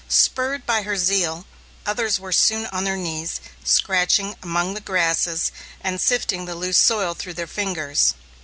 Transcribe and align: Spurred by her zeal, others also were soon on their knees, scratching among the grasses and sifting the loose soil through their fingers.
Spurred 0.09 0.65
by 0.65 0.81
her 0.81 0.97
zeal, 0.97 1.45
others 1.85 2.15
also 2.15 2.23
were 2.23 2.31
soon 2.31 2.65
on 2.71 2.85
their 2.85 2.97
knees, 2.97 3.39
scratching 3.63 4.35
among 4.41 4.73
the 4.73 4.81
grasses 4.81 5.51
and 5.79 6.01
sifting 6.01 6.45
the 6.45 6.55
loose 6.55 6.79
soil 6.79 7.13
through 7.13 7.35
their 7.35 7.45
fingers. 7.45 8.15